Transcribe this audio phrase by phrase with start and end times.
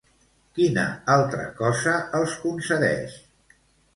[0.59, 3.21] Quina altra cosa els concedeix?